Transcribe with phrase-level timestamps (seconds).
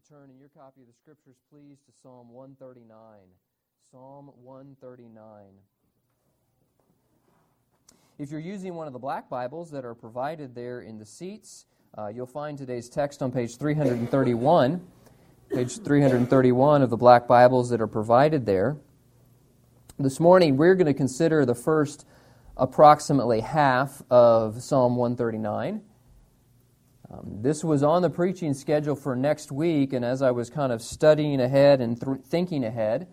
[0.00, 2.94] to turn in your copy of the scriptures, please, to Psalm 139.
[3.90, 5.42] Psalm 139.
[8.18, 11.66] If you're using one of the black Bibles that are provided there in the seats,
[11.98, 14.80] uh, you'll find today's text on page 331.
[15.52, 18.76] Page 331 of the black Bibles that are provided there.
[19.98, 22.06] This morning, we're going to consider the first
[22.56, 25.82] approximately half of Psalm 139.
[27.12, 30.70] Um, this was on the preaching schedule for next week, and as I was kind
[30.70, 33.08] of studying ahead and th- thinking ahead,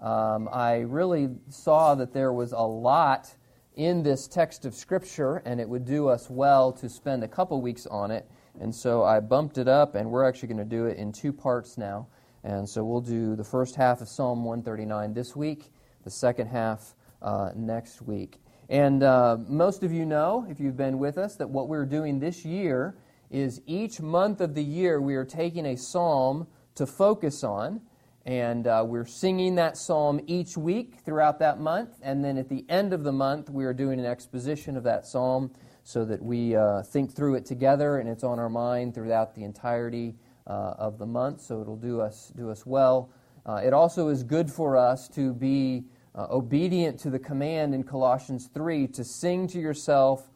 [0.00, 3.34] um, I really saw that there was a lot
[3.76, 7.60] in this text of Scripture, and it would do us well to spend a couple
[7.60, 8.26] weeks on it.
[8.58, 11.32] And so I bumped it up, and we're actually going to do it in two
[11.32, 12.06] parts now.
[12.44, 15.70] And so we'll do the first half of Psalm 139 this week,
[16.04, 18.38] the second half uh, next week.
[18.70, 22.18] And uh, most of you know, if you've been with us, that what we're doing
[22.18, 22.94] this year
[23.32, 27.80] is each month of the year we are taking a psalm to focus on.
[28.24, 31.98] And uh, we're singing that psalm each week throughout that month.
[32.02, 35.06] And then at the end of the month, we are doing an exposition of that
[35.06, 35.50] psalm
[35.82, 39.42] so that we uh, think through it together and it's on our mind throughout the
[39.42, 40.14] entirety
[40.46, 41.40] uh, of the month.
[41.40, 43.10] So it'll do us, do us well.
[43.44, 47.82] Uh, it also is good for us to be uh, obedient to the command in
[47.82, 50.30] Colossians 3 to sing to yourself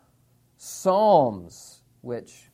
[0.56, 2.50] psalms, which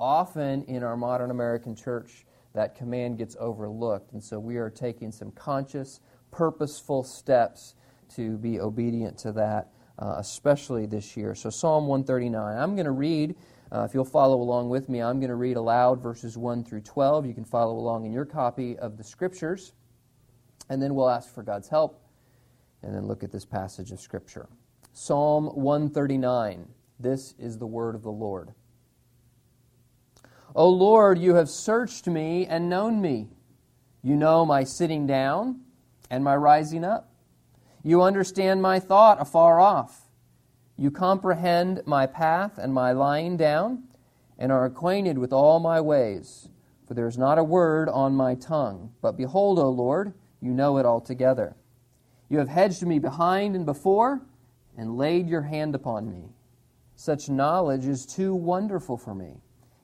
[0.00, 4.12] often in our modern American church, that command gets overlooked.
[4.12, 7.74] And so we are taking some conscious, purposeful steps
[8.16, 11.34] to be obedient to that, uh, especially this year.
[11.34, 12.56] So, Psalm 139.
[12.56, 13.36] I'm going to read,
[13.70, 16.80] uh, if you'll follow along with me, I'm going to read aloud verses 1 through
[16.82, 17.26] 12.
[17.26, 19.72] You can follow along in your copy of the scriptures.
[20.70, 22.02] And then we'll ask for God's help
[22.82, 24.48] and then look at this passage of Scripture.
[24.92, 26.66] Psalm 139.
[27.00, 28.52] This is the word of the Lord.
[30.58, 33.28] O Lord, you have searched me and known me.
[34.02, 35.60] You know my sitting down
[36.10, 37.12] and my rising up.
[37.84, 40.08] You understand my thought afar off.
[40.76, 43.84] You comprehend my path and my lying down,
[44.36, 46.48] and are acquainted with all my ways.
[46.88, 48.90] For there is not a word on my tongue.
[49.00, 51.54] But behold, O Lord, you know it altogether.
[52.28, 54.22] You have hedged me behind and before,
[54.76, 56.30] and laid your hand upon me.
[56.96, 59.36] Such knowledge is too wonderful for me.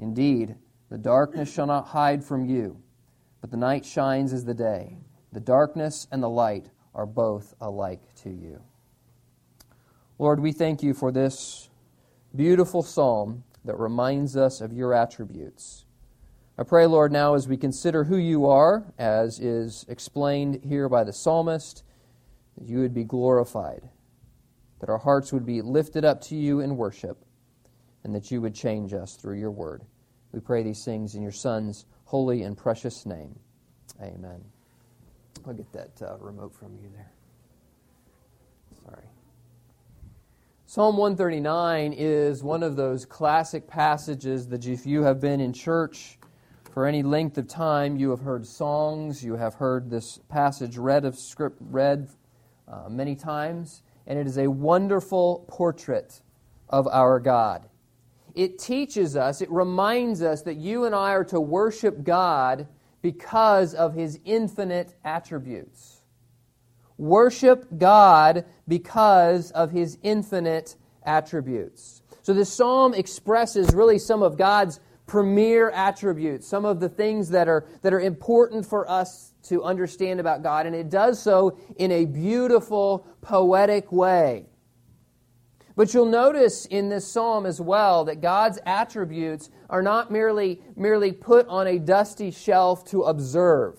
[0.00, 0.56] Indeed,
[0.88, 2.82] the darkness shall not hide from you,
[3.40, 4.96] but the night shines as the day.
[5.32, 8.60] The darkness and the light are both alike to you.
[10.18, 11.68] Lord, we thank you for this
[12.34, 15.84] beautiful psalm that reminds us of your attributes.
[16.58, 21.04] I pray, Lord, now as we consider who you are, as is explained here by
[21.04, 21.84] the psalmist,
[22.56, 23.88] that you would be glorified,
[24.80, 27.24] that our hearts would be lifted up to you in worship
[28.04, 29.82] and that you would change us through your word.
[30.32, 33.38] We pray these things in your Son's holy and precious name.
[34.02, 34.42] Amen.
[35.46, 37.10] I'll get that uh, remote from you there.
[38.84, 39.04] Sorry.
[40.66, 46.18] Psalm 139 is one of those classic passages that if you have been in church
[46.72, 51.04] for any length of time, you have heard songs, you have heard this passage read
[51.04, 52.08] of script read
[52.68, 56.20] uh, many times, and it is a wonderful portrait
[56.68, 57.69] of our God
[58.40, 62.66] it teaches us, it reminds us that you and I are to worship God
[63.02, 66.00] because of his infinite attributes.
[66.96, 72.00] Worship God because of his infinite attributes.
[72.22, 77.46] So this psalm expresses really some of God's premier attributes, some of the things that
[77.46, 81.92] are, that are important for us to understand about God, and it does so in
[81.92, 84.46] a beautiful, poetic way.
[85.76, 91.12] But you'll notice in this psalm as well that God's attributes are not merely, merely
[91.12, 93.78] put on a dusty shelf to observe.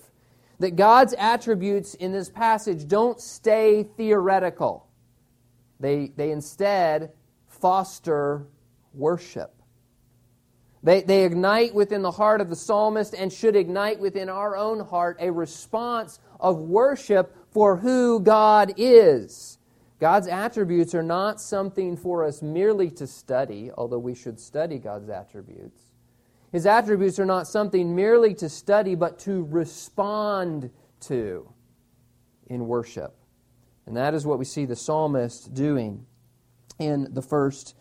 [0.58, 4.88] That God's attributes in this passage don't stay theoretical,
[5.80, 7.12] they, they instead
[7.48, 8.46] foster
[8.94, 9.54] worship.
[10.84, 14.80] They, they ignite within the heart of the psalmist and should ignite within our own
[14.80, 19.58] heart a response of worship for who God is.
[20.02, 25.08] God's attributes are not something for us merely to study, although we should study God's
[25.08, 25.80] attributes.
[26.50, 30.70] His attributes are not something merely to study, but to respond
[31.02, 31.48] to
[32.48, 33.14] in worship.
[33.86, 36.04] And that is what we see the psalmist doing
[36.80, 37.76] in the first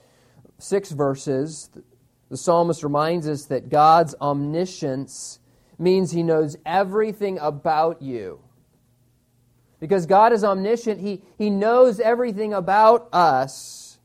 [0.59, 1.71] six verses.
[2.29, 5.39] The psalmist reminds us that God's omniscience
[5.79, 8.41] means he knows everything about you.
[9.81, 13.97] Because God is omniscient, he, he knows everything about us.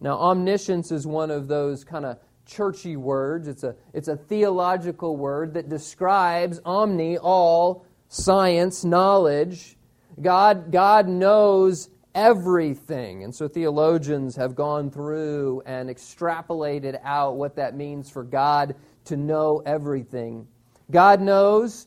[0.00, 3.46] Now, omniscience is one of those kind of churchy words.
[3.46, 9.76] It's a, it's a theological word that describes omni, all, science, knowledge.
[10.20, 13.22] God, God knows everything.
[13.22, 18.74] And so theologians have gone through and extrapolated out what that means for God
[19.04, 20.46] to know everything.
[20.90, 21.86] God knows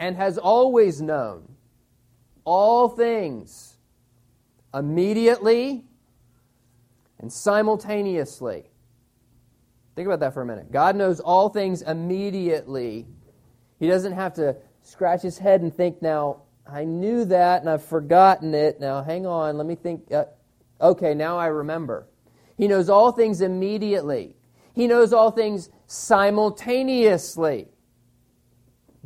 [0.00, 1.53] and has always known
[2.44, 3.76] all things
[4.72, 5.84] immediately
[7.18, 8.64] and simultaneously.
[9.96, 10.72] Think about that for a minute.
[10.72, 13.06] God knows all things immediately.
[13.78, 17.84] He doesn't have to scratch his head and think, now, I knew that and I've
[17.84, 18.80] forgotten it.
[18.80, 20.10] Now, hang on, let me think.
[20.10, 20.24] Uh,
[20.80, 22.06] okay, now I remember.
[22.56, 24.36] He knows all things immediately,
[24.74, 27.68] He knows all things simultaneously.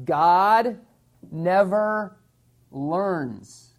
[0.04, 0.78] God
[1.30, 2.17] never
[2.70, 3.74] learns.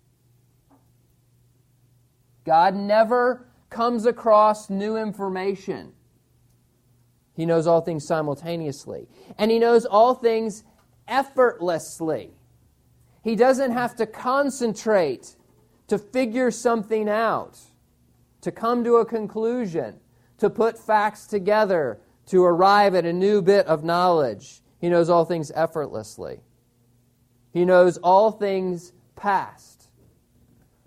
[2.45, 5.94] God never comes across new information.
[7.33, 9.07] He knows all things simultaneously.
[9.38, 10.63] And He knows all things
[11.07, 12.31] effortlessly.
[13.24, 15.35] He doesn't have to concentrate
[15.88, 17.57] to figure something out,
[18.42, 20.00] to come to a conclusion,
[20.38, 24.62] to put facts together, to arrive at a new bit of knowledge.
[24.80, 26.42] He knows all things effortlessly.
[27.51, 29.90] He knows all things past.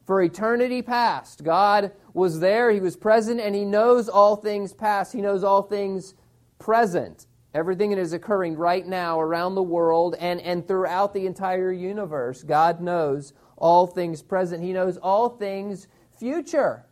[0.04, 5.12] For eternity past, God was there, He was present, and He knows all things past.
[5.12, 6.14] He knows all things
[6.58, 7.26] present.
[7.54, 12.42] Everything that is occurring right now around the world and, and throughout the entire universe,
[12.42, 14.62] God knows all things present.
[14.62, 15.86] He knows all things
[16.18, 16.86] future.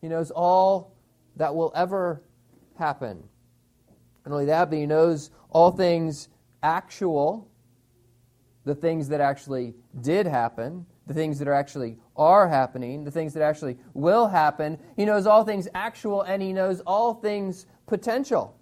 [0.00, 0.94] He knows all
[1.36, 2.22] that will ever
[2.76, 3.22] happen.
[4.24, 6.28] Not only that, but He knows all things
[6.62, 7.48] actual,
[8.64, 13.34] the things that actually did happen, the things that are actually are happening, the things
[13.34, 14.78] that actually will happen.
[14.96, 18.56] He knows all things actual, and He knows all things potential.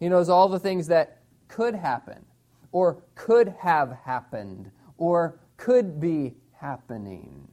[0.00, 2.24] He knows all the things that could happen,
[2.72, 7.48] or could have happened, or could be happening.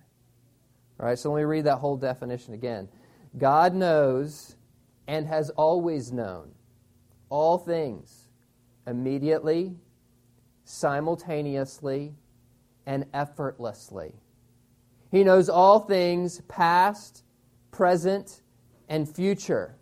[1.00, 2.88] All right, so let me read that whole definition again.
[3.38, 4.56] God knows
[5.08, 6.52] and has always known
[7.30, 8.30] all things
[8.86, 9.76] immediately,
[10.66, 12.14] simultaneously,
[12.86, 14.14] and effortlessly.
[15.12, 17.24] He knows all things past,
[17.72, 18.42] present,
[18.90, 19.78] and future.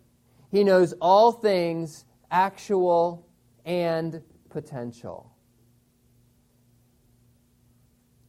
[0.50, 3.26] He knows all things actual
[3.64, 5.32] and potential.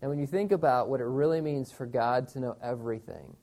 [0.02, 3.36] And when you think about what it really means for God to know everything,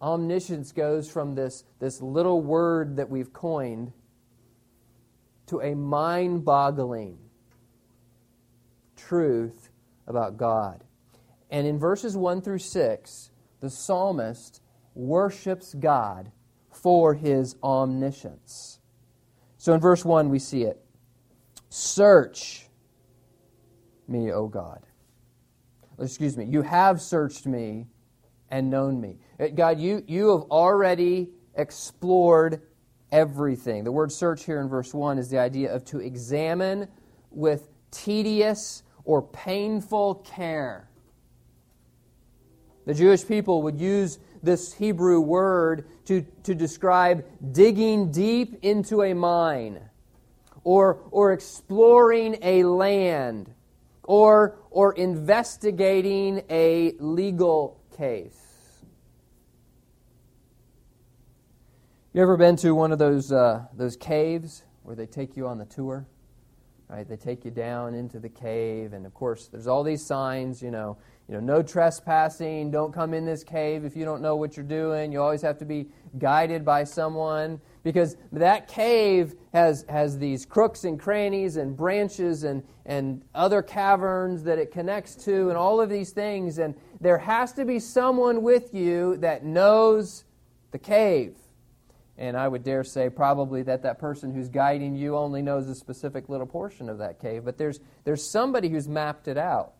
[0.00, 3.92] omniscience goes from this, this little word that we've coined
[5.46, 7.18] to a mind boggling
[9.08, 9.70] truth
[10.06, 10.84] about God.
[11.50, 13.30] And in verses 1 through 6,
[13.60, 14.60] the psalmist
[14.94, 16.30] worships God
[16.70, 18.80] for his omniscience.
[19.58, 20.80] So in verse 1, we see it
[21.70, 22.68] Search
[24.06, 24.86] me, O God.
[25.98, 27.86] Excuse me, you have searched me
[28.50, 29.18] and known me.
[29.40, 32.62] Uh, God, you, you have already explored
[33.10, 33.82] everything.
[33.82, 36.86] The word search here in verse 1 is the idea of to examine
[37.30, 40.88] with tedious or painful care.
[42.86, 49.14] The Jewish people would use this Hebrew word to, to describe digging deep into a
[49.14, 49.80] mine
[50.64, 53.50] or, or exploring a land
[54.02, 58.38] or, or investigating a legal case.
[62.12, 65.58] You ever been to one of those, uh, those caves where they take you on
[65.58, 66.06] the tour?
[66.88, 67.08] Right?
[67.08, 70.70] They take you down into the cave, and of course, there's all these signs, you
[70.70, 70.98] know,
[71.28, 74.66] you know, no trespassing, don't come in this cave if you don't know what you're
[74.66, 75.10] doing.
[75.10, 75.86] You always have to be
[76.18, 82.62] guided by someone because that cave has, has these crooks and crannies and branches and,
[82.84, 86.58] and other caverns that it connects to and all of these things.
[86.58, 90.24] And there has to be someone with you that knows
[90.72, 91.36] the cave.
[92.16, 95.74] And I would dare say probably that that person who's guiding you only knows a
[95.74, 99.72] specific little portion of that cave, but there's, there's somebody who's mapped it out.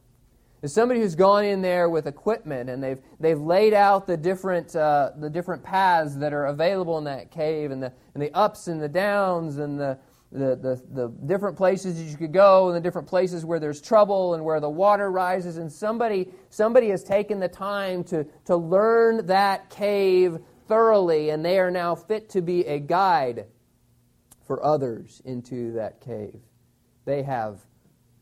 [0.61, 4.75] There's somebody who's gone in there with equipment and they've, they've laid out the different,
[4.75, 8.67] uh, the different paths that are available in that cave and the, and the ups
[8.67, 9.99] and the downs and the,
[10.33, 13.81] the, the, the different places that you could go and the different places where there's
[13.81, 15.59] trouble and where the water rises.
[15.59, 21.59] And somebody, somebody has taken the time to, to learn that cave thoroughly, and they
[21.59, 23.47] are now fit to be a guide
[24.47, 26.41] for others into that cave.
[27.05, 27.61] They have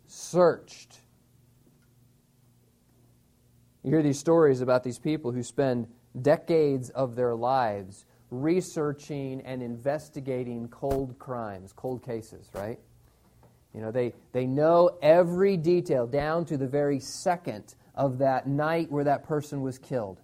[0.07, 0.99] searched.
[3.83, 5.89] You hear these stories about these people who spend
[6.21, 12.79] decades of their lives researching and investigating cold crimes, cold cases, right?
[13.75, 18.91] You know, they, they know every detail down to the very second of that night
[18.91, 20.21] where that person was killed.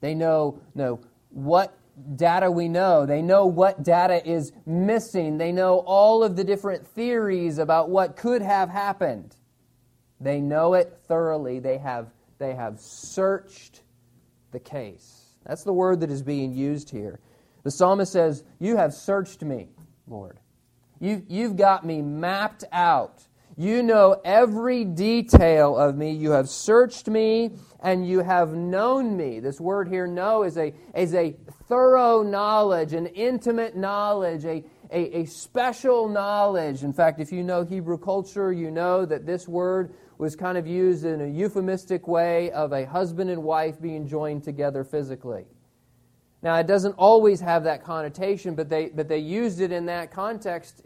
[0.00, 1.00] They know, know
[1.34, 1.76] what
[2.16, 3.06] data we know.
[3.06, 5.38] They know what data is missing.
[5.38, 9.36] They know all of the different theories about what could have happened.
[10.20, 11.58] They know it thoroughly.
[11.58, 13.82] They have, they have searched
[14.52, 15.34] the case.
[15.44, 17.20] That's the word that is being used here.
[17.64, 19.68] The psalmist says, You have searched me,
[20.06, 20.38] Lord.
[21.00, 23.22] You, you've got me mapped out.
[23.56, 26.10] You know every detail of me.
[26.10, 29.38] You have searched me and you have known me.
[29.38, 31.36] This word here, know, is a, is a
[31.68, 36.82] thorough knowledge, an intimate knowledge, a, a, a special knowledge.
[36.82, 40.66] In fact, if you know Hebrew culture, you know that this word was kind of
[40.66, 45.44] used in a euphemistic way of a husband and wife being joined together physically.
[46.44, 50.12] Now, it doesn't always have that connotation, but they, but they used it in that
[50.12, 50.82] context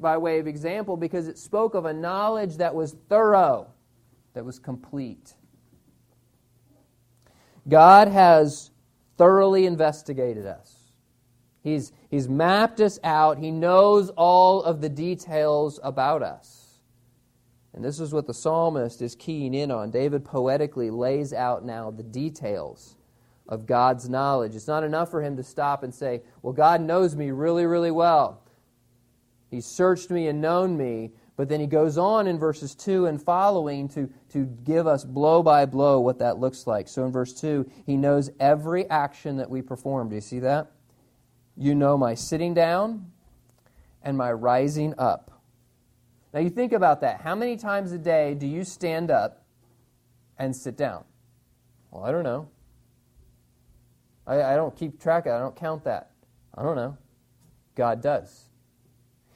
[0.00, 3.68] by way of example because it spoke of a knowledge that was thorough,
[4.34, 5.34] that was complete.
[7.68, 8.72] God has
[9.16, 10.74] thoroughly investigated us.
[11.62, 13.38] He's, he's mapped us out.
[13.38, 16.80] He knows all of the details about us.
[17.74, 19.92] And this is what the psalmist is keying in on.
[19.92, 22.95] David poetically lays out now the details
[23.48, 24.54] of God's knowledge.
[24.54, 27.90] It's not enough for him to stop and say, Well, God knows me really, really
[27.90, 28.42] well.
[29.50, 31.12] He searched me and known me.
[31.36, 35.42] But then he goes on in verses 2 and following to, to give us blow
[35.42, 36.88] by blow what that looks like.
[36.88, 40.08] So in verse 2, he knows every action that we perform.
[40.08, 40.72] Do you see that?
[41.54, 43.12] You know my sitting down
[44.02, 45.42] and my rising up.
[46.32, 47.20] Now you think about that.
[47.20, 49.44] How many times a day do you stand up
[50.38, 51.04] and sit down?
[51.90, 52.48] Well, I don't know.
[54.26, 55.36] I, I don't keep track of it.
[55.36, 56.10] I don't count that.
[56.54, 56.96] I don't know.
[57.74, 58.46] God does.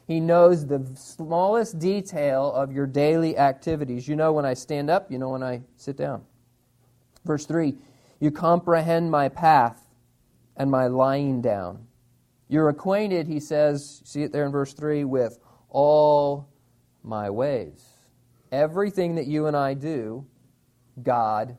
[0.07, 4.09] He knows the smallest detail of your daily activities.
[4.09, 6.25] You know when I stand up, you know when I sit down.
[7.25, 7.77] Verse 3
[8.19, 9.87] You comprehend my path
[10.57, 11.87] and my lying down.
[12.49, 16.49] You're acquainted, he says, see it there in verse 3, with all
[17.05, 17.87] my ways.
[18.51, 20.27] Everything that you and I do,
[21.01, 21.57] God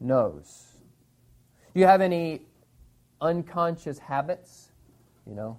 [0.00, 0.72] knows.
[1.74, 2.46] Do you have any
[3.22, 4.72] unconscious habits,
[5.26, 5.56] you know,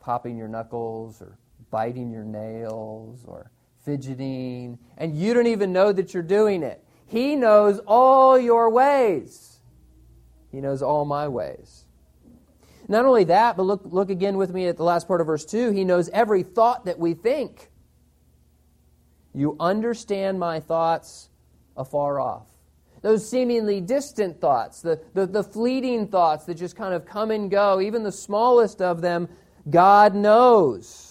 [0.00, 1.36] popping your knuckles or
[1.70, 3.50] biting your nails or
[3.84, 6.84] fidgeting, and you don't even know that you're doing it.
[7.06, 9.58] He knows all your ways.
[10.52, 11.86] He knows all my ways.
[12.88, 15.44] Not only that, but look, look again with me at the last part of verse
[15.44, 15.70] 2.
[15.70, 17.70] He knows every thought that we think.
[19.32, 21.30] You understand my thoughts
[21.76, 22.49] afar off
[23.02, 27.50] those seemingly distant thoughts, the, the, the, fleeting thoughts that just kind of come and
[27.50, 29.28] go, even the smallest of them,
[29.70, 31.10] God knows.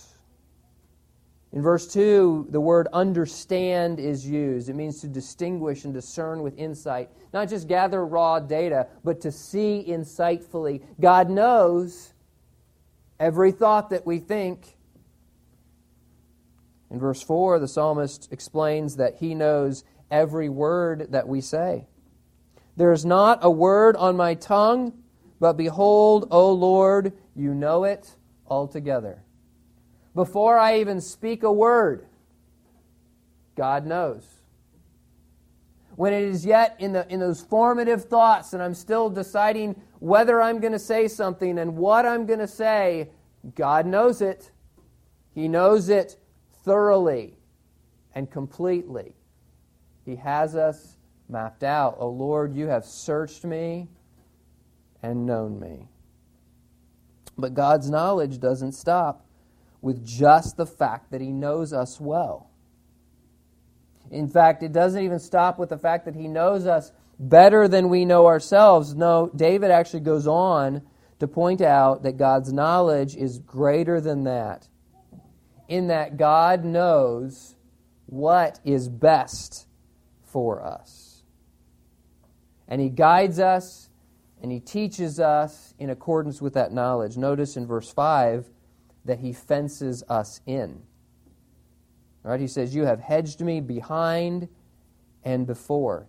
[1.51, 4.69] In verse 2, the word understand is used.
[4.69, 7.09] It means to distinguish and discern with insight.
[7.33, 10.83] Not just gather raw data, but to see insightfully.
[11.01, 12.13] God knows
[13.19, 14.75] every thought that we think.
[16.91, 21.87] In verse 4, the psalmist explains that he knows every word that we say.
[22.77, 24.93] There is not a word on my tongue,
[25.39, 28.15] but behold, O Lord, you know it
[28.47, 29.23] altogether.
[30.15, 32.05] Before I even speak a word,
[33.55, 34.25] God knows.
[35.95, 40.41] When it is yet in, the, in those formative thoughts and I'm still deciding whether
[40.41, 43.09] I'm going to say something and what I'm going to say,
[43.55, 44.51] God knows it.
[45.35, 46.17] He knows it
[46.63, 47.37] thoroughly
[48.15, 49.15] and completely.
[50.09, 50.97] He has us
[51.29, 51.97] mapped out.
[51.99, 53.89] Oh Lord, you have searched me
[55.03, 55.87] and known me.
[57.37, 59.23] But God's knowledge doesn't stop
[59.83, 62.49] with just the fact that He knows us well.
[64.09, 67.87] In fact, it doesn't even stop with the fact that He knows us better than
[67.87, 68.95] we know ourselves.
[68.95, 70.81] No, David actually goes on
[71.19, 74.67] to point out that God's knowledge is greater than that,
[75.67, 77.55] in that God knows
[78.07, 79.67] what is best
[80.31, 81.23] for us.
[82.67, 83.89] And He guides us
[84.41, 87.17] and He teaches us in accordance with that knowledge.
[87.17, 88.49] Notice in verse 5
[89.05, 90.81] that He fences us in.
[92.23, 94.49] Right, He says, You have hedged me behind
[95.23, 96.07] and before.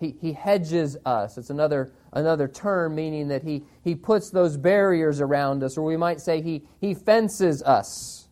[0.00, 1.36] He, he hedges us.
[1.36, 5.98] It's another, another term meaning that he, he puts those barriers around us, or we
[5.98, 8.28] might say he, he fences us.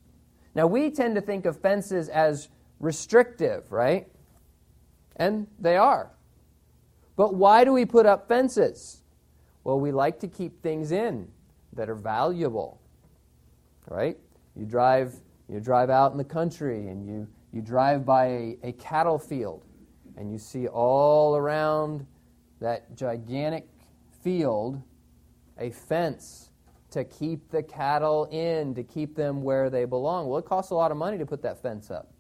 [0.54, 2.48] Now, we tend to think of fences as
[2.80, 4.08] restrictive, right?
[5.18, 6.10] And they are.
[7.16, 9.02] But why do we put up fences?
[9.64, 11.28] Well, we like to keep things in
[11.72, 12.80] that are valuable,
[13.88, 14.16] right?
[14.54, 15.14] You drive,
[15.48, 19.64] you drive out in the country and you, you drive by a, a cattle field
[20.16, 22.06] and you see all around
[22.60, 23.68] that gigantic
[24.22, 24.82] field
[25.58, 26.50] a fence
[26.90, 30.28] to keep the cattle in, to keep them where they belong.
[30.28, 32.10] Well, it costs a lot of money to put that fence up.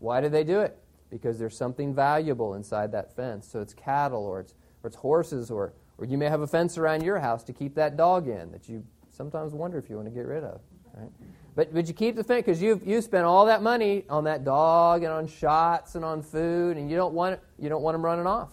[0.00, 0.76] Why do they do it?
[1.10, 3.46] Because there's something valuable inside that fence.
[3.46, 6.76] So it's cattle or it's, or it's horses, or, or you may have a fence
[6.76, 10.08] around your house to keep that dog in that you sometimes wonder if you want
[10.08, 10.60] to get rid of.
[10.94, 11.10] Right?
[11.54, 14.44] But, but you keep the fence because you've, you spent all that money on that
[14.44, 18.04] dog and on shots and on food, and you don't want, you don't want them
[18.04, 18.50] running off.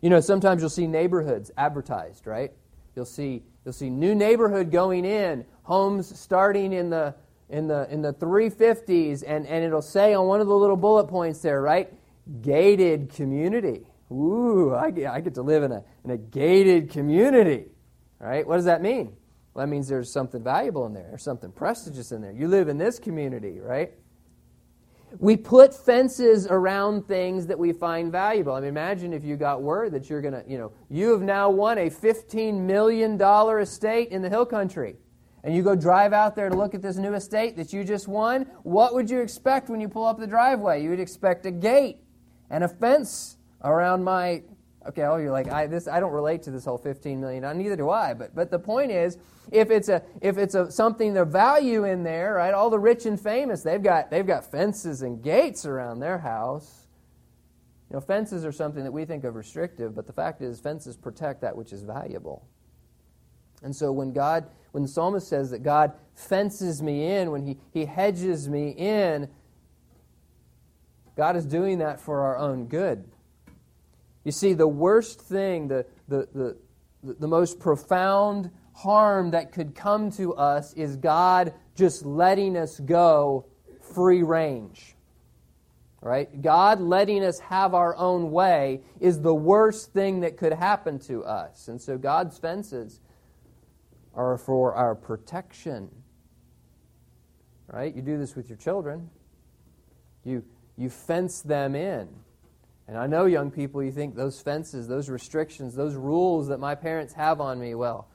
[0.00, 2.52] You know, sometimes you'll see neighborhoods advertised, right?
[2.96, 7.14] You'll see, you'll see new neighborhood going in, homes starting in the,
[7.52, 11.04] in the, in the 350s, and, and it'll say on one of the little bullet
[11.04, 11.92] points there, right?
[12.40, 13.86] Gated community.
[14.10, 17.66] Ooh, I get, I get to live in a, in a gated community,
[18.18, 18.46] right?
[18.46, 19.14] What does that mean?
[19.52, 21.06] Well, that means there's something valuable in there.
[21.10, 22.32] There's something prestigious in there.
[22.32, 23.92] You live in this community, right?
[25.18, 28.54] We put fences around things that we find valuable.
[28.54, 31.20] I mean, imagine if you got word that you're going to, you know, you have
[31.20, 33.20] now won a $15 million
[33.60, 34.96] estate in the hill country.
[35.44, 38.06] And you go drive out there to look at this new estate that you just
[38.06, 38.42] won.
[38.62, 40.82] What would you expect when you pull up the driveway?
[40.82, 41.98] You would expect a gate
[42.48, 44.42] and a fence around my
[44.86, 47.44] Okay, oh, you're like, I, this, I don't relate to this whole 15 million.
[47.44, 48.14] Uh, neither do I.
[48.14, 49.16] But, but the point is,
[49.50, 52.52] if it's a, if it's a something of value in there, right?
[52.52, 56.86] All the rich and famous, they've got, they've got fences and gates around their house.
[57.90, 60.96] You know, fences are something that we think of restrictive, but the fact is, fences
[60.96, 62.46] protect that which is valuable.
[63.62, 67.58] And so when God, when the psalmist says that God fences me in, when he,
[67.72, 69.28] he hedges me in,
[71.16, 73.04] God is doing that for our own good.
[74.24, 76.56] You see, the worst thing, the, the, the,
[77.02, 83.46] the most profound harm that could come to us is God just letting us go
[83.94, 84.94] free range.
[86.00, 86.42] Right?
[86.42, 91.24] God letting us have our own way is the worst thing that could happen to
[91.24, 91.68] us.
[91.68, 93.00] And so God's fences
[94.14, 95.90] are for our protection.
[97.68, 97.94] Right?
[97.94, 99.08] You do this with your children.
[100.24, 100.44] You
[100.76, 102.08] you fence them in.
[102.88, 106.74] And I know, young people, you think those fences, those restrictions, those rules that my
[106.74, 108.08] parents have on me, well,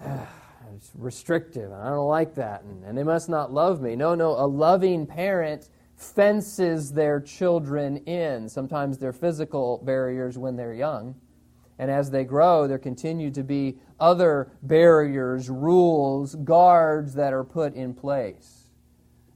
[0.00, 3.94] it's restrictive, and I don't like that, and, and they must not love me.
[3.94, 8.48] No, no, a loving parent fences their children in.
[8.48, 11.14] Sometimes they're physical barriers when they're young.
[11.78, 17.74] And as they grow, there continue to be other barriers, rules, guards that are put
[17.74, 18.68] in place.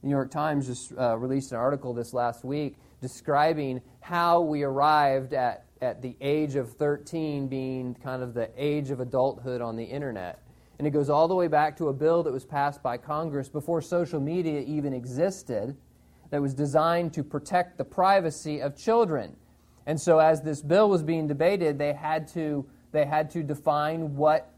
[0.01, 4.63] The New York Times just uh, released an article this last week describing how we
[4.63, 9.75] arrived at, at the age of 13 being kind of the age of adulthood on
[9.75, 10.39] the internet.
[10.77, 13.49] And it goes all the way back to a bill that was passed by Congress
[13.49, 15.75] before social media even existed
[16.31, 19.35] that was designed to protect the privacy of children.
[19.85, 24.15] And so as this bill was being debated, they had to, they had to define
[24.15, 24.53] what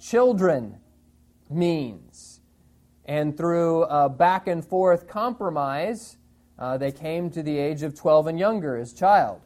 [0.00, 0.78] children
[1.50, 2.40] means.
[3.04, 6.16] And through a back and forth compromise,
[6.58, 9.40] uh, they came to the age of 12 and younger as child.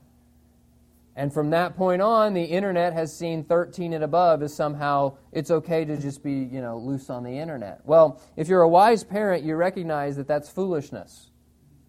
[1.14, 5.50] And from that point on, the internet has seen 13 and above as somehow it's
[5.50, 7.80] okay to just be, you know, loose on the internet.
[7.84, 11.30] Well, if you're a wise parent, you recognize that that's foolishness,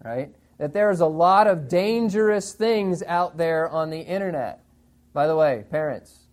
[0.04, 0.30] right?
[0.58, 4.64] That there's a lot of dangerous things out there on the internet.
[5.12, 6.24] By the way, parents,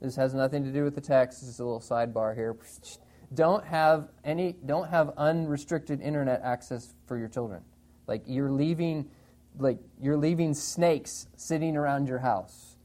[0.00, 1.40] this has nothing to do with the text.
[1.40, 2.56] This is a little sidebar here.
[3.34, 7.62] Don't have any don't have unrestricted internet access for your children.
[8.06, 9.08] Like you're leaving,
[9.58, 12.76] like you're leaving snakes sitting around your house.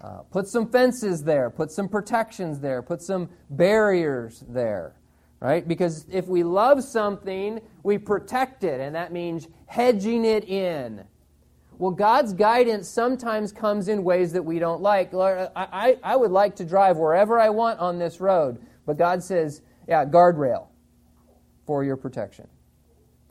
[0.00, 1.48] Uh, put some fences there.
[1.48, 2.82] Put some protections there.
[2.82, 4.96] Put some barriers there.
[5.40, 5.66] Right?
[5.66, 11.04] Because if we love something, we protect it, and that means hedging it in.
[11.78, 15.12] Well, God's guidance sometimes comes in ways that we don't like.
[15.12, 19.22] I, I, I would like to drive wherever I want on this road, but God
[19.22, 20.68] says, yeah, guardrail
[21.66, 22.48] for your protection.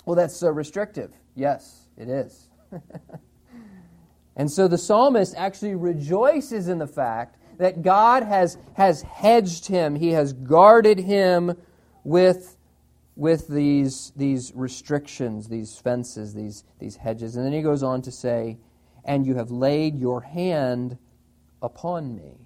[0.05, 1.11] Well, that's so restrictive.
[1.35, 2.49] Yes, it is.
[4.35, 9.95] and so the psalmist actually rejoices in the fact that God has, has hedged him,
[9.95, 11.57] he has guarded him
[12.05, 12.55] with,
[13.15, 17.35] with these, these restrictions, these fences, these, these hedges.
[17.35, 18.57] And then he goes on to say,
[19.03, 20.97] And you have laid your hand
[21.61, 22.37] upon me.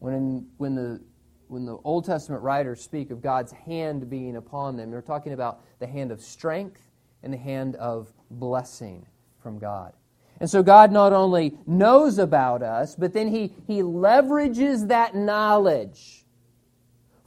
[0.00, 1.00] When, in, when, the,
[1.46, 5.60] when the Old Testament writers speak of God's hand being upon them, they're talking about
[5.78, 6.80] the hand of strength
[7.22, 9.06] and the hand of blessing
[9.40, 9.92] from God.
[10.40, 16.21] And so God not only knows about us, but then he, he leverages that knowledge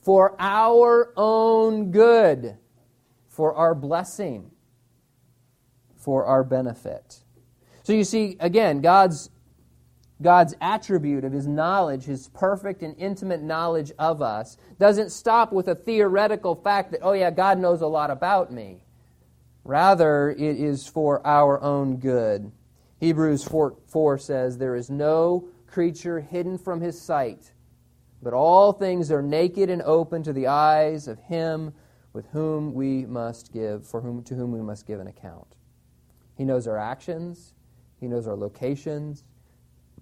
[0.06, 2.56] for our own good,
[3.28, 4.52] for our blessing,
[5.96, 7.24] for our benefit.
[7.82, 9.32] So you see, again, God's,
[10.22, 15.68] God's attribute of his knowledge, his perfect and intimate knowledge of us, doesn't stop with
[15.70, 18.84] a theoretical fact that, oh, yeah, God knows a lot about me.
[19.64, 22.52] Rather, it is for our own good.
[23.00, 27.52] Hebrews 4, 4 says, There is no creature hidden from his sight,
[28.26, 31.72] but all things are naked and open to the eyes of him
[32.12, 35.56] with whom we must give, for whom, to whom we must give an account.
[36.36, 37.54] He knows our actions,
[38.00, 39.24] he knows our locations,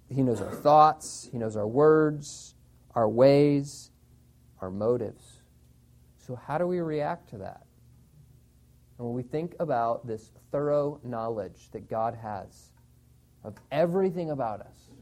[0.07, 2.55] he knows our thoughts, he knows our words,
[2.95, 3.91] our ways,
[4.61, 5.41] our motives.
[6.15, 7.65] So, how do we react to that?
[8.97, 12.71] And when we think about this thorough knowledge that God has,
[13.43, 14.92] of everything about us.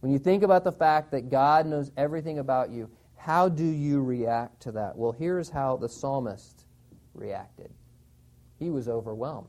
[0.00, 4.00] When you think about the fact that God knows everything about you, how do you
[4.02, 4.96] react to that?
[4.96, 6.64] Well, here's how the psalmist
[7.14, 7.70] reacted
[8.58, 9.48] he was overwhelmed.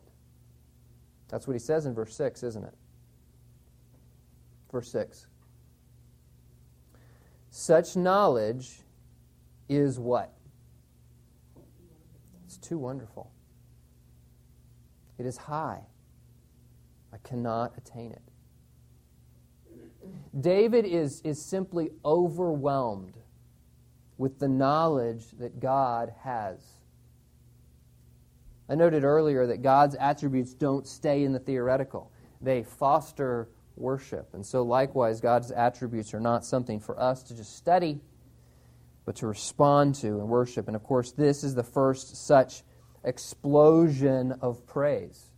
[1.30, 2.74] That's what he says in verse 6, isn't it?
[4.72, 5.28] Verse 6.
[7.50, 8.82] Such knowledge
[9.68, 10.34] is what?
[12.46, 13.32] It's too wonderful.
[15.18, 15.82] It is high.
[17.12, 18.29] I cannot attain it.
[20.40, 23.16] David is, is simply overwhelmed
[24.18, 26.60] with the knowledge that God has.
[28.68, 34.34] I noted earlier that God's attributes don't stay in the theoretical, they foster worship.
[34.34, 38.02] And so, likewise, God's attributes are not something for us to just study,
[39.06, 40.68] but to respond to and worship.
[40.68, 42.64] And of course, this is the first such
[43.04, 45.32] explosion of praise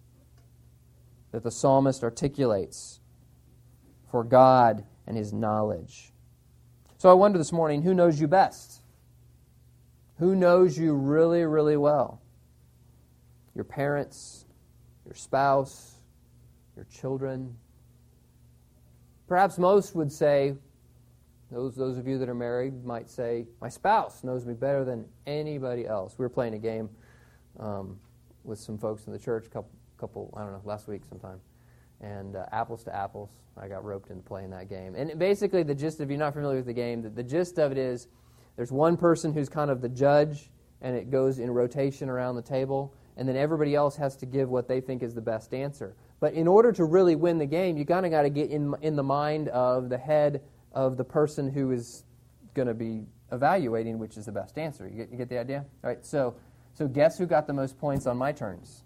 [1.31, 3.00] that the psalmist articulates
[4.11, 6.11] for God and his knowledge.
[6.97, 8.81] So I wonder this morning who knows you best?
[10.19, 12.21] Who knows you really, really well?
[13.55, 14.45] Your parents,
[15.05, 15.95] your spouse,
[16.75, 17.55] your children.
[19.27, 20.55] Perhaps most would say,
[21.51, 25.05] those, those of you that are married might say, My spouse knows me better than
[25.25, 26.15] anybody else.
[26.17, 26.89] We were playing a game
[27.59, 27.99] um,
[28.43, 31.41] with some folks in the church a couple, couple, I don't know, last week sometime.
[32.01, 34.95] And uh, apples to apples, I got roped into playing that game.
[34.95, 37.71] And basically, the gist, if you're not familiar with the game, the, the gist of
[37.71, 38.07] it is
[38.55, 40.49] there's one person who's kind of the judge,
[40.81, 44.49] and it goes in rotation around the table, and then everybody else has to give
[44.49, 45.95] what they think is the best answer.
[46.19, 48.73] But in order to really win the game, you kind of got to get in,
[48.81, 50.41] in the mind of the head
[50.73, 52.03] of the person who is
[52.53, 54.87] going to be evaluating which is the best answer.
[54.87, 55.65] You get, you get the idea?
[55.83, 56.35] All right, so,
[56.73, 58.83] so guess who got the most points on my turns?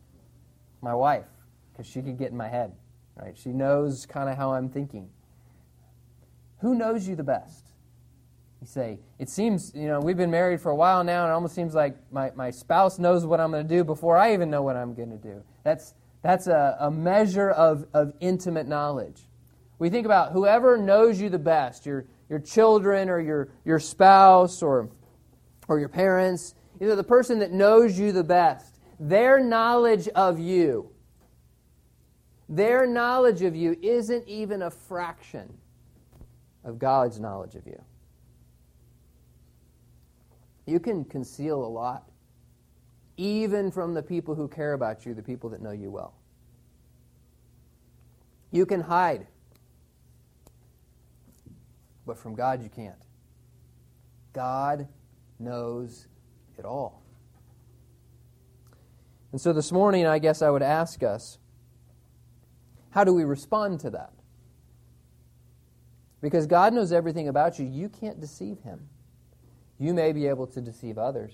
[0.85, 1.25] my wife,
[1.71, 2.71] because she could get in my head.
[3.15, 3.37] Right?
[3.37, 5.09] She knows kind of how I'm thinking.
[6.59, 7.65] Who knows you the best?
[8.61, 11.33] You say, it seems, you know, we've been married for a while now, and it
[11.33, 14.49] almost seems like my, my spouse knows what I'm going to do before I even
[14.49, 15.43] know what I'm going to do.
[15.63, 19.21] That's, that's a, a measure of, of intimate knowledge.
[19.77, 24.63] We think about whoever knows you the best, your, your children or your, your spouse
[24.63, 24.89] or,
[25.67, 30.89] or your parents, either the person that knows you the best their knowledge of you,
[32.47, 35.51] their knowledge of you isn't even a fraction
[36.63, 37.81] of God's knowledge of you.
[40.65, 42.09] You can conceal a lot,
[43.17, 46.13] even from the people who care about you, the people that know you well.
[48.51, 49.27] You can hide,
[52.05, 52.95] but from God you can't.
[54.33, 54.87] God
[55.39, 56.07] knows
[56.57, 57.01] it all.
[59.31, 61.37] And so this morning, I guess I would ask us
[62.95, 64.13] how do we respond to that?
[66.21, 67.65] Because God knows everything about you.
[67.65, 68.87] You can't deceive Him.
[69.77, 71.33] You may be able to deceive others.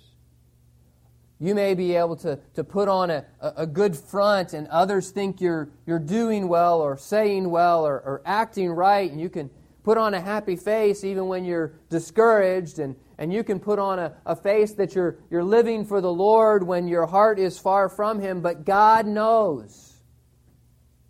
[1.39, 5.39] You may be able to, to put on a, a good front, and others think
[5.39, 9.52] you're, you're doing well or saying well or, or acting right, and you can
[9.84, 14.00] put on a happy face even when you're discouraged and, and you can put on
[14.00, 17.88] a, a face that you're, you're living for the Lord when your heart is far
[17.88, 19.90] from Him, but God knows.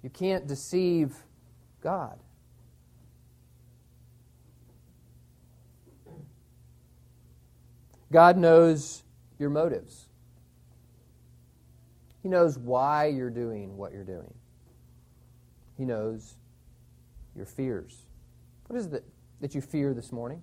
[0.04, 1.16] You can't deceive
[1.82, 2.20] God.
[8.12, 9.04] God knows
[9.40, 10.08] your motives.
[12.22, 14.34] He knows why you're doing what you're doing.
[15.78, 16.36] He knows
[17.36, 18.06] your fears.
[18.68, 19.04] What is it
[19.40, 20.42] that you fear this morning?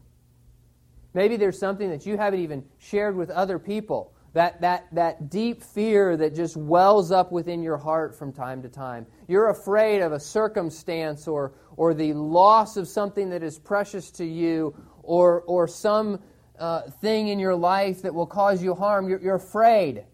[1.14, 4.12] Maybe there's something that you haven't even shared with other people.
[4.38, 8.68] That, that, that deep fear that just wells up within your heart from time to
[8.68, 9.04] time.
[9.26, 14.24] You're afraid of a circumstance or, or the loss of something that is precious to
[14.24, 16.20] you or, or some
[16.56, 19.08] uh, thing in your life that will cause you harm.
[19.08, 20.04] You're, you're afraid.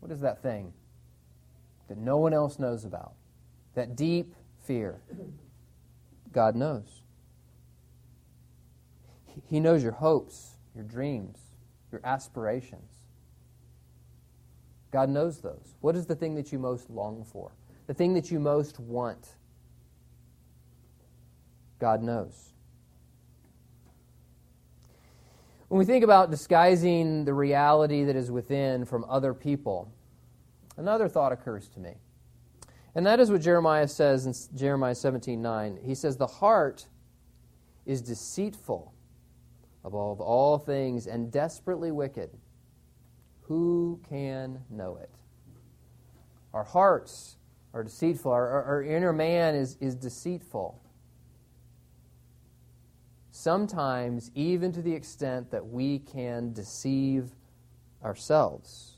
[0.00, 0.72] What is that thing
[1.88, 3.12] that no one else knows about?
[3.74, 5.02] That deep fear.
[6.32, 7.02] God knows.
[9.44, 11.47] He knows your hopes, your dreams,
[11.90, 12.90] your aspirations.
[14.90, 15.76] God knows those.
[15.80, 17.52] What is the thing that you most long for?
[17.86, 19.36] The thing that you most want?
[21.78, 22.52] God knows.
[25.68, 29.92] When we think about disguising the reality that is within from other people,
[30.78, 31.94] another thought occurs to me.
[32.94, 35.78] And that is what Jeremiah says in Jeremiah 17 9.
[35.84, 36.86] He says, The heart
[37.84, 38.94] is deceitful
[39.88, 42.30] above all things and desperately wicked.
[43.42, 45.10] Who can know it?
[46.52, 47.38] Our hearts
[47.72, 48.30] are deceitful.
[48.30, 50.82] Our, our, inner man is, is deceitful.
[53.30, 57.30] Sometimes, even to the extent that we can deceive
[58.04, 58.96] ourselves.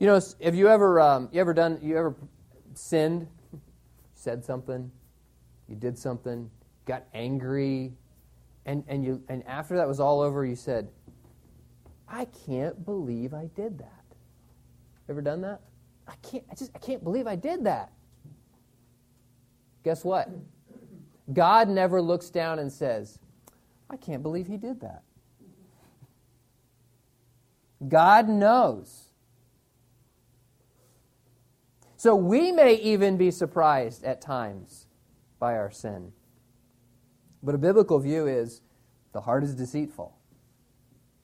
[0.00, 2.14] You know, have you ever um, you ever done you ever
[2.74, 3.28] sinned,
[4.14, 4.90] said something,
[5.68, 6.50] you did something,
[6.84, 7.92] got angry,
[8.64, 10.88] and, and, you, and after that was all over, you said,
[12.08, 14.04] I can't believe I did that.
[15.08, 15.60] Ever done that?
[16.06, 17.92] I can't, I just, I can't believe I did that.
[19.84, 20.28] Guess what?
[21.32, 23.18] God never looks down and says,
[23.90, 25.02] I can't believe he did that.
[27.88, 29.10] God knows.
[31.96, 34.85] So we may even be surprised at times
[35.38, 36.12] by our sin.
[37.42, 38.62] But a biblical view is
[39.12, 40.16] the heart is deceitful.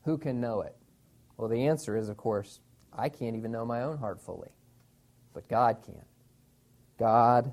[0.05, 0.77] Who can know it?
[1.37, 2.61] Well, the answer is, of course,
[2.93, 4.51] I can't even know my own heart fully.
[5.33, 6.03] But God can.
[6.99, 7.53] God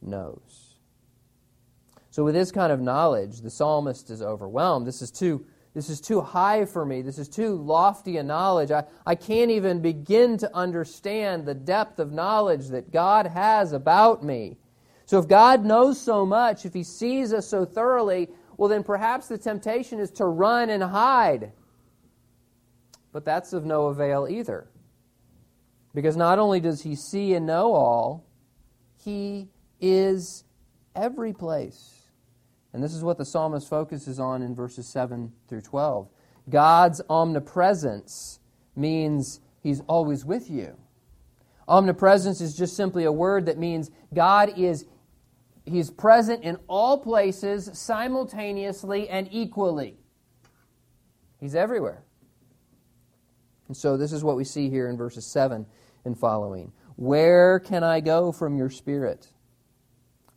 [0.00, 0.74] knows.
[2.10, 4.86] So, with this kind of knowledge, the psalmist is overwhelmed.
[4.86, 7.02] This is too, this is too high for me.
[7.02, 8.70] This is too lofty a knowledge.
[8.70, 14.24] I, I can't even begin to understand the depth of knowledge that God has about
[14.24, 14.56] me.
[15.08, 19.26] So if God knows so much, if He sees us so thoroughly, well, then perhaps
[19.26, 21.52] the temptation is to run and hide.
[23.10, 24.68] But that's of no avail either.
[25.94, 28.26] Because not only does He see and know all,
[29.02, 29.48] He
[29.80, 30.44] is
[30.94, 32.02] every place.
[32.74, 36.06] And this is what the psalmist focuses on in verses 7 through 12.
[36.50, 38.40] God's omnipresence
[38.76, 40.76] means He's always with you.
[41.66, 44.84] Omnipresence is just simply a word that means God is
[45.68, 49.98] He's present in all places simultaneously and equally.
[51.40, 52.02] He's everywhere.
[53.68, 55.66] And so this is what we see here in verses 7
[56.04, 56.72] and following.
[56.96, 59.28] Where can I go from your spirit?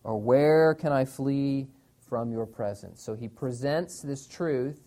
[0.04, 1.68] Or where can I flee
[2.08, 3.02] from your presence?
[3.02, 4.84] So he presents this truth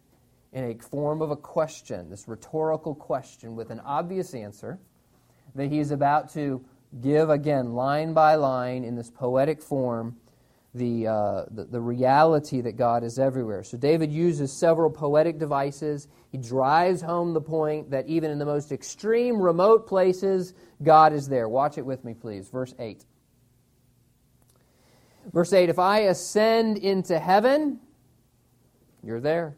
[0.53, 4.79] in a form of a question, this rhetorical question with an obvious answer
[5.55, 6.65] that he is about to
[7.01, 10.17] give again, line by line, in this poetic form
[10.75, 13.63] the, uh, the, the, reality that God is everywhere.
[13.63, 16.09] So David uses several poetic devices.
[16.33, 21.29] He drives home the point that even in the most extreme, remote places, God is
[21.29, 21.49] there.
[21.49, 22.49] Watch it with me, please.
[22.49, 23.05] Verse 8.
[25.33, 27.79] Verse 8 If I ascend into heaven,
[29.03, 29.57] you're there.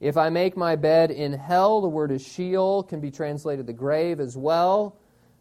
[0.00, 3.72] If I make my bed in hell, the word is Sheol, can be translated the
[3.72, 4.98] grave as well,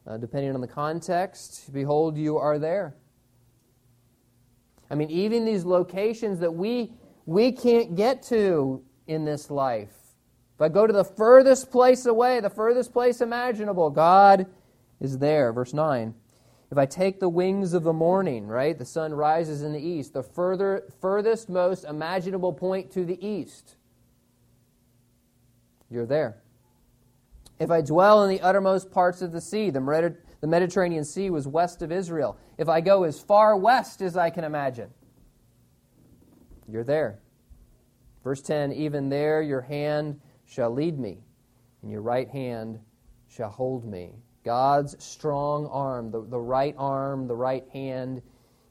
[0.08, 1.74] uh, depending on the context.
[1.74, 2.96] Behold, you are there.
[4.90, 6.94] I mean, even these locations that we,
[7.26, 9.94] we can't get to in this life.
[10.56, 14.48] If I go to the furthest place away, the furthest place imaginable, God
[15.00, 15.52] is there.
[15.52, 16.14] Verse 9.
[16.72, 18.78] If I take the wings of the morning, right?
[18.78, 23.76] The sun rises in the east, the further, furthest, most imaginable point to the east.
[25.90, 26.38] You're there.
[27.60, 29.80] If I dwell in the uttermost parts of the sea, the
[30.42, 32.38] the Mediterranean Sea was west of Israel.
[32.58, 34.90] If I go as far west as I can imagine,
[36.68, 37.20] You're there.
[38.24, 41.20] Verse 10 Even there your hand shall lead me,
[41.82, 42.80] and your right hand
[43.28, 44.14] shall hold me.
[44.44, 48.22] God's strong arm, the, the right arm, the right hand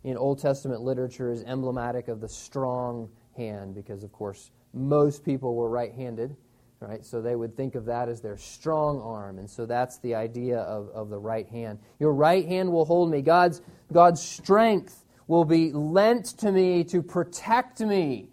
[0.04, 5.54] in Old Testament literature is emblematic of the strong hand because, of course, most people
[5.54, 6.36] were right handed,
[6.84, 7.04] right?
[7.04, 9.38] So they would think of that as their strong arm.
[9.38, 11.78] And so that's the idea of, of the right hand.
[11.98, 13.22] Your right hand will hold me.
[13.22, 18.28] God's, God's strength will be lent to me to protect me,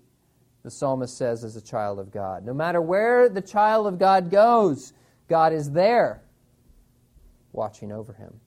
[0.63, 2.45] the psalmist says, as a child of God.
[2.45, 4.93] No matter where the child of God goes,
[5.27, 6.21] God is there
[7.53, 8.39] watching over him.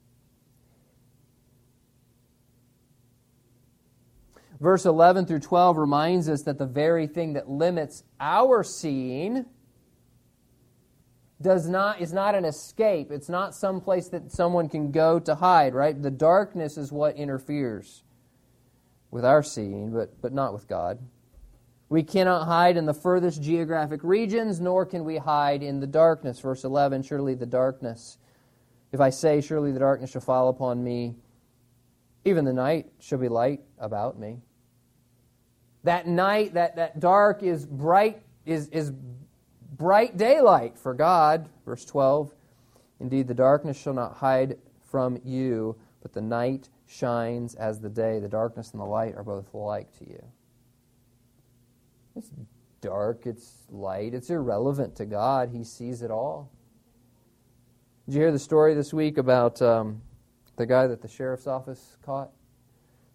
[4.59, 9.45] Verse 11 through 12 reminds us that the very thing that limits our seeing
[11.45, 13.11] does not is not an escape.
[13.11, 16.01] It's not some place that someone can go to hide, right?
[16.01, 18.01] The darkness is what interferes
[19.11, 20.97] with our seeing, but, but not with God.
[21.87, 26.39] We cannot hide in the furthest geographic regions, nor can we hide in the darkness.
[26.39, 28.17] Verse 11 Surely the darkness
[28.91, 31.15] if I say, Surely the darkness shall fall upon me,
[32.23, 34.39] even the night shall be light about me.
[35.83, 38.93] That night, that, that dark is bright, is, is
[39.71, 41.49] bright daylight for God.
[41.65, 42.33] Verse 12
[42.99, 48.19] Indeed, the darkness shall not hide from you, but the night shines as the day.
[48.19, 50.23] The darkness and the light are both alike to you.
[52.15, 52.29] It's
[52.79, 55.49] dark, it's light, it's irrelevant to God.
[55.49, 56.51] He sees it all.
[58.05, 60.01] Did you hear the story this week about um,
[60.55, 62.31] the guy that the sheriff's office caught?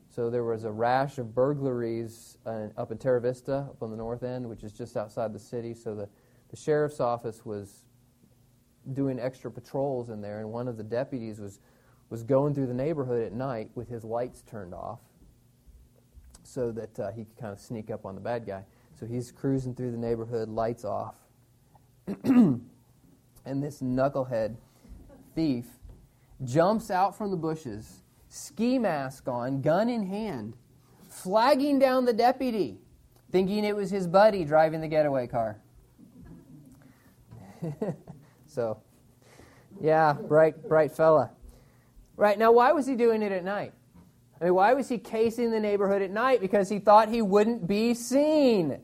[0.09, 3.97] So there was a rash of burglaries uh, up in Terra Vista, up on the
[3.97, 5.73] north end, which is just outside the city.
[5.73, 6.09] So the,
[6.51, 7.85] the sheriff's office was
[8.93, 11.61] doing extra patrols in there, and one of the deputies was,
[12.09, 15.01] was going through the neighborhood at night with his lights turned off
[16.43, 18.65] so that uh, he could kind of sneak up on the bad guy.
[18.99, 21.15] So he's cruising through the neighborhood, lights off.
[22.25, 22.63] and
[23.45, 24.57] this knucklehead
[25.35, 25.67] thief
[26.45, 30.57] jumps out from the bushes, ski mask on, gun in hand,
[31.09, 32.79] flagging down the deputy,
[33.31, 35.61] thinking it was his buddy driving the getaway car.
[38.47, 38.79] so,
[39.81, 41.31] yeah, bright, bright fella.
[42.17, 43.73] Right, now why was he doing it at night?
[44.41, 46.41] I mean, why was he casing the neighborhood at night?
[46.41, 48.81] Because he thought he wouldn't be seen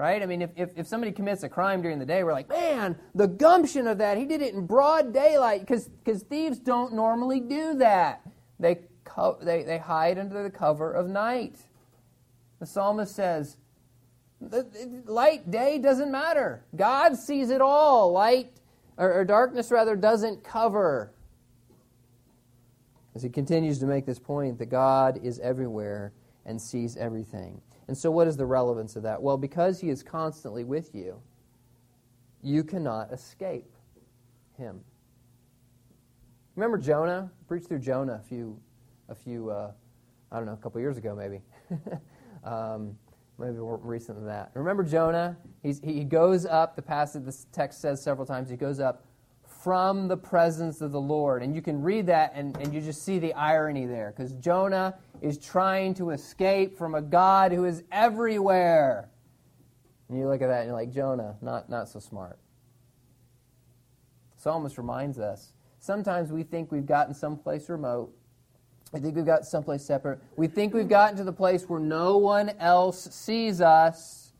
[0.00, 0.22] right?
[0.22, 2.96] I mean, if, if, if, somebody commits a crime during the day, we're like, man,
[3.14, 4.16] the gumption of that.
[4.16, 5.90] He did it in broad daylight because
[6.22, 8.22] thieves don't normally do that.
[8.58, 11.56] They, co- they, they hide under the cover of night.
[12.60, 13.58] The psalmist says,
[14.40, 16.64] light, day doesn't matter.
[16.76, 18.12] God sees it all.
[18.12, 18.52] Light,
[18.96, 21.12] or, or darkness rather, doesn't cover.
[23.14, 26.12] As he continues to make this point that God is everywhere
[26.46, 27.60] and sees everything.
[27.88, 29.20] And so, what is the relevance of that?
[29.20, 31.20] Well, because He is constantly with you,
[32.40, 33.74] you cannot escape
[34.56, 34.80] Him.
[36.54, 37.30] Remember Jonah?
[37.32, 38.60] I preached through Jonah a few,
[39.08, 39.72] a few, uh,
[40.30, 41.40] I don't know, a couple years ago maybe.
[42.44, 42.96] um,
[43.40, 44.50] maybe more recent than that.
[44.54, 45.36] Remember Jonah?
[45.62, 49.04] He's, he goes up, the passage, the text says several times, he goes up
[49.62, 51.42] from the presence of the Lord.
[51.42, 54.12] And you can read that and, and you just see the irony there.
[54.16, 59.10] Because Jonah is trying to escape from a God who is everywhere.
[60.08, 62.38] And you look at that and you're like, Jonah, not, not so smart.
[64.36, 68.12] Psalmist reminds us sometimes we think we've gotten someplace remote.
[68.92, 70.20] I think we've got someplace separate.
[70.36, 74.32] We think we've gotten to the place where no one else sees us,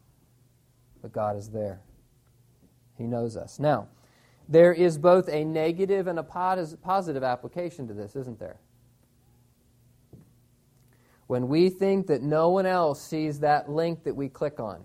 [1.03, 1.81] but God is there.
[2.99, 3.59] He knows us.
[3.59, 3.89] Now,
[4.49, 8.57] there is both a negative and a positive application to this, isn't there?
[11.29, 14.81] When we think that no one else sees that link that we click on,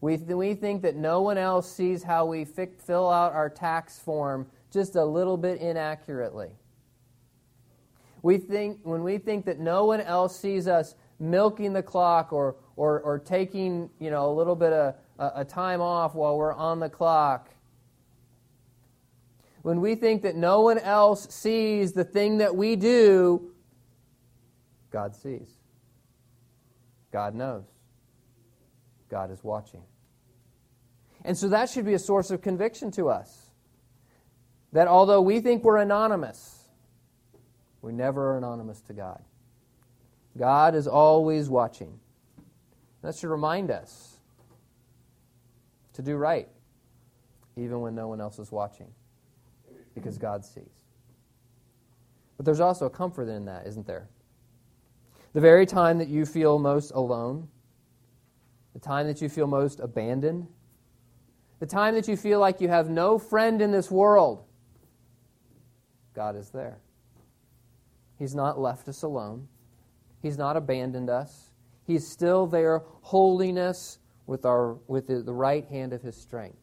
[0.00, 3.48] we, th- we think that no one else sees how we fi- fill out our
[3.48, 6.50] tax form just a little bit inaccurately.
[8.22, 12.56] We think, when we think that no one else sees us milking the clock or,
[12.76, 16.54] or, or taking you know, a little bit of a, a time off while we're
[16.54, 17.50] on the clock,
[19.62, 23.52] when we think that no one else sees the thing that we do,
[24.90, 25.48] God sees.
[27.12, 27.64] God knows.
[29.08, 29.82] God is watching.
[31.24, 33.50] And so that should be a source of conviction to us.
[34.72, 36.57] That although we think we're anonymous,
[37.82, 39.22] we never are anonymous to God.
[40.36, 41.98] God is always watching.
[43.02, 44.16] That should remind us
[45.94, 46.48] to do right,
[47.56, 48.88] even when no one else is watching,
[49.94, 50.64] because God sees.
[52.36, 54.08] But there's also a comfort in that, isn't there?
[55.32, 57.48] The very time that you feel most alone,
[58.74, 60.46] the time that you feel most abandoned,
[61.58, 64.44] the time that you feel like you have no friend in this world,
[66.14, 66.78] God is there.
[68.18, 69.48] He's not left us alone.
[70.22, 71.52] He's not abandoned us.
[71.86, 76.58] He's still there holding us with, our, with the, right hand of His strength.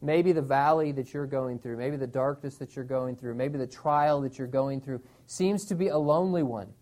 [0.00, 3.58] Maybe the valley that you're going through, maybe the darkness that you're going through, maybe
[3.58, 6.72] the trial that you're going through seems to be a lonely one.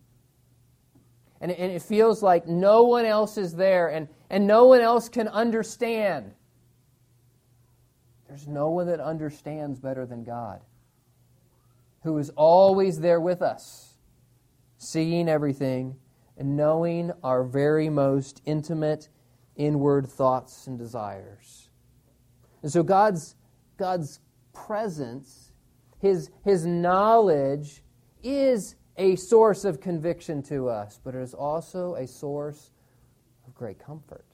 [1.42, 5.08] And and it feels like no one else is there and, and no one else
[5.08, 6.32] can understand.
[8.28, 10.60] There's no one that understands better than God,
[12.02, 13.94] who is always there with us,
[14.78, 15.96] seeing everything
[16.36, 19.08] and knowing our very most intimate
[19.56, 21.68] inward thoughts and desires.
[22.62, 23.36] And so God's,
[23.76, 24.20] God's
[24.54, 25.52] presence,
[25.98, 27.82] his, his knowledge,
[28.22, 32.70] is a source of conviction to us, but it is also a source
[33.46, 34.24] of great comfort.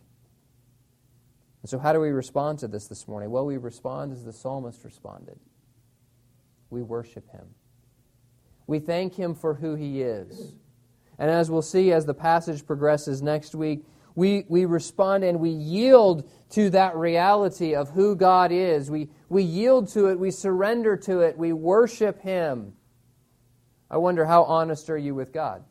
[1.63, 3.31] And so, how do we respond to this this morning?
[3.31, 5.41] Well, we respond as the psalmist responded
[6.71, 7.47] we worship him,
[8.67, 10.53] we thank him for who he is.
[11.19, 13.85] And as we'll see as the passage progresses next week,
[14.17, 18.91] we, we respond and we yield to that reality of who God is.
[18.91, 22.73] We, we yield to it, we surrender to it, we worship Him.
[23.91, 25.65] I wonder how honest are you with God?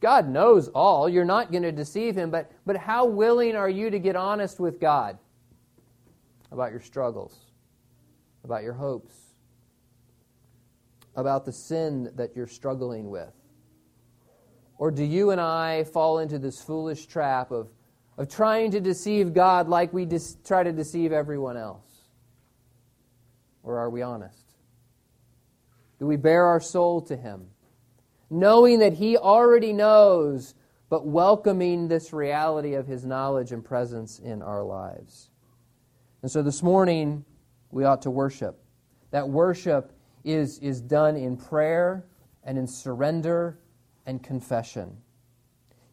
[0.00, 1.08] God knows all.
[1.08, 4.60] You're not going to deceive Him, but, but how willing are you to get honest
[4.60, 5.18] with God
[6.50, 7.36] about your struggles,
[8.44, 9.14] about your hopes,
[11.18, 13.32] about the sin that you're struggling with?
[14.78, 17.68] Or do you and I fall into this foolish trap of,
[18.16, 21.82] of trying to deceive God like we dis- try to deceive everyone else?
[23.64, 24.54] Or are we honest?
[25.98, 27.48] Do we bare our soul to Him,
[28.30, 30.54] knowing that He already knows,
[30.88, 35.30] but welcoming this reality of His knowledge and presence in our lives?
[36.22, 37.24] And so this morning,
[37.72, 38.62] we ought to worship.
[39.10, 39.92] That worship
[40.24, 42.04] is, is done in prayer
[42.44, 43.58] and in surrender
[44.06, 44.98] and confession.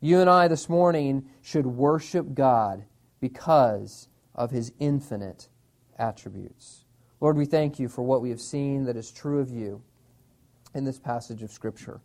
[0.02, 2.86] You and I this morning should worship God
[3.20, 5.50] because of his infinite
[5.98, 6.86] attributes.
[7.22, 9.82] Lord, we thank you for what we have seen that is true of you
[10.74, 12.02] in this passage of Scripture.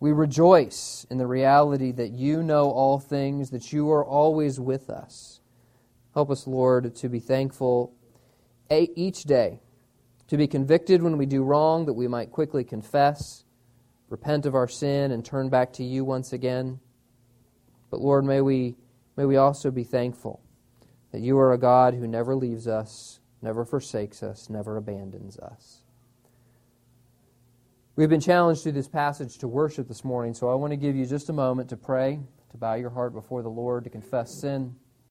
[0.00, 4.90] We rejoice in the reality that you know all things, that you are always with
[4.90, 5.40] us.
[6.12, 7.94] Help us, Lord, to be thankful
[8.70, 9.60] each day,
[10.28, 13.44] to be convicted when we do wrong, that we might quickly confess
[14.08, 16.78] repent of our sin and turn back to you once again.
[17.90, 18.76] But Lord, may we,
[19.16, 20.40] may we also be thankful
[21.10, 25.82] that you are a God who never leaves us, never forsakes us, never abandons us.
[27.96, 30.96] We've been challenged through this passage to worship this morning, so I want to give
[30.96, 32.18] you just a moment to pray,
[32.50, 34.76] to bow your heart before the Lord, to confess sin.